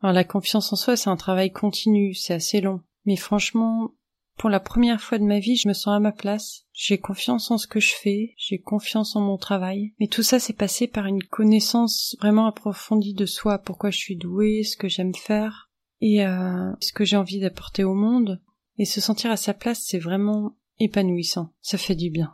Alors 0.00 0.14
la 0.14 0.24
confiance 0.24 0.72
en 0.72 0.76
soi, 0.76 0.96
c'est 0.96 1.10
un 1.10 1.16
travail 1.16 1.52
continu, 1.52 2.14
c'est 2.14 2.34
assez 2.34 2.62
long. 2.62 2.80
Mais 3.04 3.16
franchement, 3.16 3.92
pour 4.36 4.50
la 4.50 4.60
première 4.60 5.00
fois 5.00 5.18
de 5.18 5.24
ma 5.24 5.38
vie, 5.38 5.56
je 5.56 5.68
me 5.68 5.72
sens 5.72 5.94
à 5.94 6.00
ma 6.00 6.12
place. 6.12 6.64
J'ai 6.72 6.98
confiance 6.98 7.50
en 7.50 7.58
ce 7.58 7.66
que 7.66 7.80
je 7.80 7.94
fais, 7.94 8.34
j'ai 8.36 8.58
confiance 8.58 9.16
en 9.16 9.20
mon 9.20 9.38
travail. 9.38 9.94
Mais 9.98 10.08
tout 10.08 10.22
ça, 10.22 10.38
c'est 10.38 10.52
passé 10.52 10.86
par 10.86 11.06
une 11.06 11.22
connaissance 11.22 12.16
vraiment 12.20 12.46
approfondie 12.46 13.14
de 13.14 13.26
soi, 13.26 13.58
pourquoi 13.58 13.90
je 13.90 13.98
suis 13.98 14.16
douée, 14.16 14.62
ce 14.62 14.76
que 14.76 14.88
j'aime 14.88 15.14
faire, 15.14 15.70
et 16.00 16.26
euh, 16.26 16.70
ce 16.80 16.92
que 16.92 17.04
j'ai 17.04 17.16
envie 17.16 17.40
d'apporter 17.40 17.82
au 17.82 17.94
monde. 17.94 18.40
Et 18.78 18.84
se 18.84 19.00
sentir 19.00 19.30
à 19.30 19.38
sa 19.38 19.54
place, 19.54 19.82
c'est 19.86 19.98
vraiment 19.98 20.56
épanouissant. 20.78 21.54
Ça 21.62 21.78
fait 21.78 21.94
du 21.94 22.10
bien. 22.10 22.32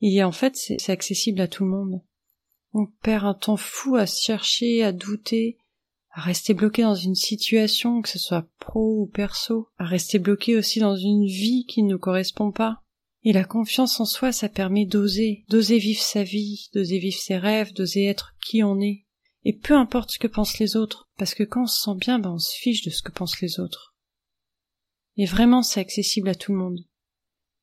Et 0.00 0.24
en 0.24 0.32
fait, 0.32 0.56
c'est 0.56 0.90
accessible 0.90 1.40
à 1.40 1.48
tout 1.48 1.64
le 1.64 1.70
monde. 1.70 2.02
On 2.72 2.86
perd 2.86 3.26
un 3.26 3.34
temps 3.34 3.58
fou 3.58 3.96
à 3.96 4.06
se 4.06 4.22
chercher, 4.22 4.82
à 4.82 4.92
douter, 4.92 5.58
à 6.12 6.20
rester 6.20 6.52
bloqué 6.52 6.82
dans 6.82 6.94
une 6.94 7.14
situation, 7.14 8.02
que 8.02 8.08
ce 8.08 8.18
soit 8.18 8.46
pro 8.58 9.00
ou 9.00 9.06
perso, 9.06 9.68
à 9.78 9.86
rester 9.86 10.18
bloqué 10.18 10.56
aussi 10.56 10.78
dans 10.78 10.96
une 10.96 11.24
vie 11.24 11.64
qui 11.66 11.82
ne 11.82 11.92
nous 11.92 11.98
correspond 11.98 12.52
pas. 12.52 12.82
Et 13.24 13.32
la 13.32 13.44
confiance 13.44 13.98
en 14.00 14.04
soi, 14.04 14.32
ça 14.32 14.48
permet 14.48 14.84
d'oser, 14.84 15.44
d'oser 15.48 15.78
vivre 15.78 16.02
sa 16.02 16.22
vie, 16.22 16.68
d'oser 16.74 16.98
vivre 16.98 17.18
ses 17.18 17.36
rêves, 17.36 17.72
d'oser 17.72 18.04
être 18.04 18.34
qui 18.44 18.62
on 18.62 18.80
est. 18.80 19.06
Et 19.44 19.56
peu 19.56 19.74
importe 19.74 20.10
ce 20.10 20.18
que 20.18 20.26
pensent 20.26 20.58
les 20.58 20.76
autres, 20.76 21.08
parce 21.18 21.34
que 21.34 21.44
quand 21.44 21.62
on 21.62 21.66
se 21.66 21.80
sent 21.80 21.96
bien, 21.98 22.18
ben 22.18 22.32
on 22.32 22.38
se 22.38 22.54
fiche 22.56 22.84
de 22.84 22.90
ce 22.90 23.02
que 23.02 23.12
pensent 23.12 23.40
les 23.40 23.58
autres. 23.58 23.94
Et 25.16 25.24
vraiment, 25.24 25.62
c'est 25.62 25.80
accessible 25.80 26.28
à 26.28 26.34
tout 26.34 26.52
le 26.52 26.58
monde. 26.58 26.80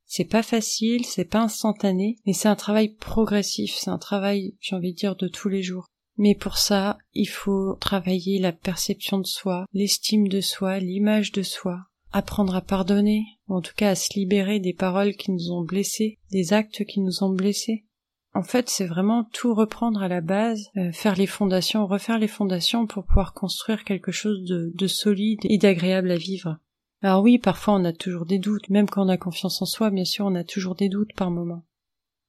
C'est 0.05 0.25
pas 0.25 0.43
facile, 0.43 1.05
c'est 1.05 1.25
pas 1.25 1.41
instantané, 1.41 2.17
mais 2.25 2.33
c'est 2.33 2.47
un 2.47 2.55
travail 2.55 2.95
progressif, 2.95 3.75
c'est 3.75 3.91
un 3.91 3.99
travail, 3.99 4.55
j'ai 4.59 4.75
envie 4.75 4.93
de 4.93 4.97
dire, 4.97 5.15
de 5.15 5.27
tous 5.27 5.49
les 5.49 5.61
jours. 5.61 5.87
Mais 6.19 6.35
pour 6.35 6.57
ça, 6.57 6.97
il 7.13 7.29
faut 7.29 7.77
travailler 7.79 8.39
la 8.39 8.51
perception 8.51 9.19
de 9.19 9.25
soi, 9.25 9.65
l'estime 9.71 10.27
de 10.27 10.41
soi, 10.41 10.79
l'image 10.79 11.31
de 11.31 11.43
soi, 11.43 11.85
apprendre 12.11 12.55
à 12.57 12.61
pardonner, 12.61 13.23
ou 13.47 13.55
en 13.55 13.61
tout 13.61 13.73
cas 13.73 13.91
à 13.91 13.95
se 13.95 14.13
libérer 14.19 14.59
des 14.59 14.73
paroles 14.73 15.15
qui 15.15 15.31
nous 15.31 15.53
ont 15.53 15.63
blessés, 15.63 16.19
des 16.29 16.51
actes 16.51 16.83
qui 16.83 16.99
nous 16.99 17.23
ont 17.23 17.29
blessés. 17.29 17.85
En 18.33 18.43
fait, 18.43 18.67
c'est 18.69 18.85
vraiment 18.85 19.29
tout 19.31 19.53
reprendre 19.53 20.03
à 20.03 20.09
la 20.09 20.19
base, 20.19 20.67
euh, 20.75 20.91
faire 20.91 21.15
les 21.15 21.25
fondations, 21.25 21.87
refaire 21.87 22.19
les 22.19 22.27
fondations 22.27 22.85
pour 22.85 23.05
pouvoir 23.05 23.33
construire 23.33 23.85
quelque 23.85 24.11
chose 24.11 24.43
de, 24.43 24.73
de 24.75 24.87
solide 24.87 25.39
et 25.45 25.57
d'agréable 25.57 26.11
à 26.11 26.17
vivre. 26.17 26.57
Alors 27.01 27.23
oui, 27.23 27.39
parfois 27.39 27.75
on 27.75 27.85
a 27.85 27.93
toujours 27.93 28.25
des 28.25 28.39
doutes, 28.39 28.69
même 28.69 28.89
quand 28.89 29.05
on 29.05 29.09
a 29.09 29.17
confiance 29.17 29.61
en 29.61 29.65
soi, 29.65 29.89
bien 29.89 30.03
sûr, 30.03 30.25
on 30.25 30.35
a 30.35 30.43
toujours 30.43 30.75
des 30.75 30.89
doutes 30.89 31.13
par 31.15 31.31
moment. 31.31 31.63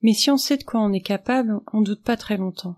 Mais 0.00 0.12
si 0.12 0.30
on 0.30 0.37
sait 0.37 0.59
de 0.59 0.62
quoi 0.62 0.80
on 0.80 0.92
est 0.92 1.00
capable, 1.00 1.59
on 1.73 1.80
doute 1.80 2.04
pas 2.04 2.16
très 2.16 2.37
longtemps. 2.37 2.76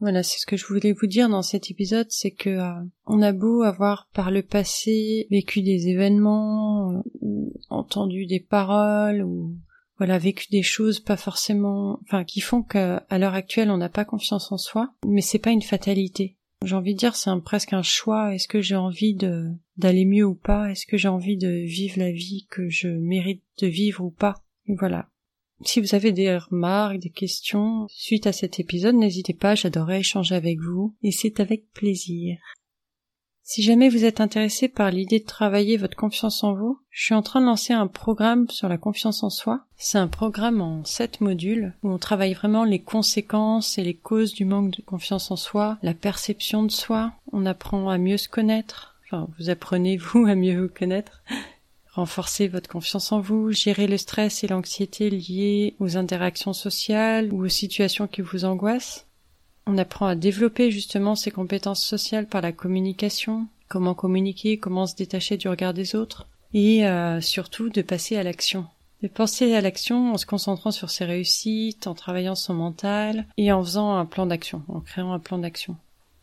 Voilà, 0.00 0.22
c'est 0.22 0.38
ce 0.38 0.46
que 0.46 0.56
je 0.56 0.66
voulais 0.66 0.92
vous 0.92 1.06
dire 1.08 1.28
dans 1.28 1.42
cet 1.42 1.70
épisode, 1.70 2.06
c'est 2.10 2.30
que 2.30 2.50
euh, 2.50 2.84
on 3.06 3.20
a 3.20 3.32
beau 3.32 3.62
avoir 3.62 4.08
par 4.14 4.30
le 4.30 4.42
passé 4.42 5.26
vécu 5.30 5.62
des 5.62 5.88
événements, 5.88 6.92
euh, 6.92 7.02
ou 7.20 7.52
entendu 7.68 8.26
des 8.26 8.40
paroles, 8.40 9.22
ou 9.22 9.56
voilà, 9.96 10.18
vécu 10.18 10.46
des 10.50 10.62
choses 10.62 11.00
pas 11.00 11.16
forcément, 11.16 11.98
enfin, 12.04 12.22
qui 12.22 12.40
font 12.40 12.62
qu'à 12.62 13.04
l'heure 13.10 13.34
actuelle 13.34 13.70
on 13.70 13.76
n'a 13.76 13.88
pas 13.88 14.04
confiance 14.04 14.52
en 14.52 14.58
soi, 14.58 14.94
mais 15.04 15.20
c'est 15.20 15.40
pas 15.40 15.50
une 15.50 15.62
fatalité. 15.62 16.36
J'ai 16.64 16.74
envie 16.74 16.94
de 16.94 16.98
dire, 16.98 17.14
c'est 17.14 17.30
presque 17.44 17.72
un 17.72 17.82
choix. 17.82 18.34
Est-ce 18.34 18.48
que 18.48 18.60
j'ai 18.60 18.74
envie 18.76 19.14
de 19.14 19.46
d'aller 19.76 20.04
mieux 20.04 20.24
ou 20.24 20.34
pas? 20.34 20.70
Est-ce 20.70 20.86
que 20.86 20.96
j'ai 20.96 21.08
envie 21.08 21.36
de 21.36 21.48
vivre 21.48 21.98
la 21.98 22.10
vie 22.10 22.46
que 22.50 22.68
je 22.68 22.88
mérite 22.88 23.44
de 23.60 23.68
vivre 23.68 24.04
ou 24.04 24.10
pas? 24.10 24.34
Et 24.66 24.74
voilà. 24.74 25.08
Si 25.64 25.80
vous 25.80 25.94
avez 25.94 26.12
des 26.12 26.36
remarques, 26.36 26.98
des 26.98 27.10
questions 27.10 27.86
suite 27.88 28.26
à 28.26 28.32
cet 28.32 28.60
épisode, 28.60 28.94
n'hésitez 28.94 29.34
pas, 29.34 29.54
j'adorerais 29.54 30.00
échanger 30.00 30.34
avec 30.34 30.60
vous 30.60 30.94
et 31.02 31.10
c'est 31.10 31.40
avec 31.40 31.72
plaisir. 31.72 32.38
Si 33.50 33.62
jamais 33.62 33.88
vous 33.88 34.04
êtes 34.04 34.20
intéressé 34.20 34.68
par 34.68 34.90
l'idée 34.90 35.20
de 35.20 35.24
travailler 35.24 35.78
votre 35.78 35.96
confiance 35.96 36.44
en 36.44 36.52
vous, 36.52 36.78
je 36.90 37.06
suis 37.06 37.14
en 37.14 37.22
train 37.22 37.40
de 37.40 37.46
lancer 37.46 37.72
un 37.72 37.86
programme 37.86 38.46
sur 38.50 38.68
la 38.68 38.76
confiance 38.76 39.22
en 39.22 39.30
soi. 39.30 39.64
C'est 39.78 39.96
un 39.96 40.06
programme 40.06 40.60
en 40.60 40.84
sept 40.84 41.22
modules 41.22 41.72
où 41.82 41.90
on 41.90 41.96
travaille 41.96 42.34
vraiment 42.34 42.64
les 42.64 42.78
conséquences 42.78 43.78
et 43.78 43.82
les 43.82 43.94
causes 43.94 44.34
du 44.34 44.44
manque 44.44 44.76
de 44.76 44.82
confiance 44.82 45.30
en 45.30 45.36
soi, 45.36 45.78
la 45.82 45.94
perception 45.94 46.62
de 46.62 46.70
soi, 46.70 47.14
on 47.32 47.46
apprend 47.46 47.88
à 47.88 47.96
mieux 47.96 48.18
se 48.18 48.28
connaître, 48.28 48.96
enfin 49.06 49.28
vous 49.38 49.48
apprenez 49.48 49.96
vous 50.12 50.26
à 50.26 50.34
mieux 50.34 50.60
vous 50.60 50.68
connaître, 50.68 51.22
renforcer 51.98 52.46
votre 52.46 52.70
confiance 52.70 53.10
en 53.10 53.20
vous, 53.20 53.50
gérer 53.50 53.88
le 53.88 53.98
stress 53.98 54.44
et 54.44 54.46
l'anxiété 54.46 55.10
liés 55.10 55.74
aux 55.80 55.96
interactions 55.96 56.52
sociales 56.52 57.32
ou 57.32 57.44
aux 57.44 57.48
situations 57.48 58.06
qui 58.06 58.20
vous 58.20 58.44
angoissent. 58.44 59.06
On 59.66 59.76
apprend 59.78 60.06
à 60.06 60.14
développer 60.14 60.70
justement 60.70 61.16
ses 61.16 61.32
compétences 61.32 61.84
sociales 61.84 62.28
par 62.28 62.40
la 62.40 62.52
communication, 62.52 63.48
comment 63.68 63.94
communiquer, 63.94 64.58
comment 64.58 64.86
se 64.86 64.94
détacher 64.94 65.36
du 65.36 65.48
regard 65.48 65.74
des 65.74 65.96
autres, 65.96 66.28
et 66.54 66.86
euh, 66.86 67.20
surtout 67.20 67.68
de 67.68 67.82
passer 67.82 68.16
à 68.16 68.22
l'action. 68.22 68.66
De 69.02 69.08
penser 69.08 69.52
à 69.54 69.60
l'action 69.60 70.12
en 70.12 70.18
se 70.18 70.26
concentrant 70.26 70.70
sur 70.70 70.90
ses 70.90 71.04
réussites, 71.04 71.88
en 71.88 71.94
travaillant 71.94 72.36
son 72.36 72.54
mental 72.54 73.26
et 73.36 73.50
en 73.50 73.62
faisant 73.64 73.96
un 73.96 74.06
plan 74.06 74.26
d'action, 74.26 74.62
en 74.68 74.80
créant 74.80 75.12
un 75.12 75.18
plan 75.18 75.38
d'action. 75.38 75.76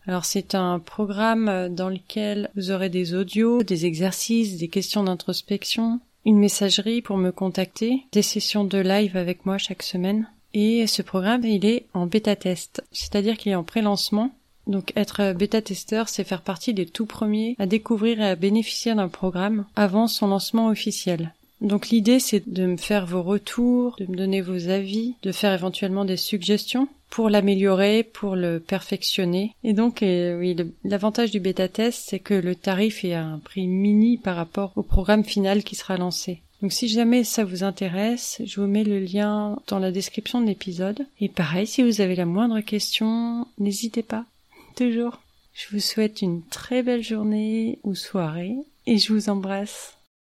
Alors 0.07 0.25
c'est 0.25 0.53
un 0.53 0.79
programme 0.79 1.69
dans 1.69 1.89
lequel 1.89 2.49
vous 2.55 2.71
aurez 2.71 2.89
des 2.89 3.15
audios, 3.15 3.63
des 3.63 3.85
exercices, 3.85 4.57
des 4.57 4.67
questions 4.67 5.03
d'introspection, 5.03 5.99
une 6.25 6.37
messagerie 6.37 7.01
pour 7.01 7.17
me 7.17 7.31
contacter, 7.31 8.03
des 8.11 8.21
sessions 8.21 8.63
de 8.63 8.77
live 8.77 9.17
avec 9.17 9.45
moi 9.45 9.57
chaque 9.57 9.83
semaine. 9.83 10.27
Et 10.53 10.87
ce 10.87 11.01
programme, 11.01 11.43
il 11.43 11.65
est 11.65 11.85
en 11.93 12.05
bêta-test, 12.05 12.83
c'est-à-dire 12.91 13.37
qu'il 13.37 13.51
est 13.51 13.55
en 13.55 13.63
pré-lancement. 13.63 14.31
Donc 14.67 14.93
être 14.95 15.33
bêta-testeur, 15.33 16.09
c'est 16.09 16.23
faire 16.23 16.41
partie 16.41 16.73
des 16.73 16.85
tout 16.85 17.05
premiers 17.05 17.55
à 17.59 17.65
découvrir 17.65 18.19
et 18.19 18.29
à 18.29 18.35
bénéficier 18.35 18.95
d'un 18.95 19.09
programme 19.09 19.65
avant 19.75 20.07
son 20.07 20.27
lancement 20.27 20.67
officiel. 20.67 21.33
Donc 21.65 21.89
l'idée, 21.89 22.19
c'est 22.19 22.47
de 22.47 22.67
me 22.67 22.77
faire 22.77 23.07
vos 23.07 23.23
retours, 23.23 23.95
de 23.99 24.05
me 24.05 24.15
donner 24.15 24.39
vos 24.39 24.69
avis, 24.69 25.15
de 25.23 25.31
faire 25.31 25.51
éventuellement 25.51 26.05
des 26.05 26.15
suggestions 26.15 26.87
pour 27.09 27.27
l'améliorer, 27.27 28.03
pour 28.03 28.35
le 28.35 28.59
perfectionner. 28.59 29.55
Et 29.63 29.73
donc, 29.73 30.03
euh, 30.03 30.37
oui, 30.37 30.55
l'avantage 30.83 31.31
du 31.31 31.39
bêta-test, 31.39 32.03
c'est 32.07 32.19
que 32.19 32.35
le 32.35 32.55
tarif 32.55 33.03
est 33.03 33.15
à 33.15 33.25
un 33.25 33.39
prix 33.39 33.65
mini 33.65 34.17
par 34.17 34.35
rapport 34.35 34.73
au 34.75 34.83
programme 34.83 35.23
final 35.23 35.63
qui 35.63 35.75
sera 35.75 35.97
lancé. 35.97 36.41
Donc 36.61 36.71
si 36.71 36.87
jamais 36.87 37.23
ça 37.23 37.43
vous 37.43 37.63
intéresse, 37.63 38.41
je 38.45 38.61
vous 38.61 38.67
mets 38.67 38.83
le 38.83 38.99
lien 38.99 39.57
dans 39.67 39.79
la 39.79 39.91
description 39.91 40.41
de 40.41 40.45
l'épisode. 40.45 41.05
Et 41.19 41.29
pareil, 41.29 41.65
si 41.65 41.81
vous 41.81 41.99
avez 41.99 42.15
la 42.15 42.25
moindre 42.25 42.59
question, 42.61 43.47
n'hésitez 43.57 44.03
pas. 44.03 44.25
Toujours. 44.75 45.19
Je 45.55 45.67
vous 45.71 45.81
souhaite 45.81 46.21
une 46.21 46.43
très 46.43 46.83
belle 46.83 47.03
journée 47.03 47.79
ou 47.83 47.95
soirée 47.95 48.55
et 48.85 48.99
je 48.99 49.13
vous 49.13 49.29
embrasse. 49.29 49.94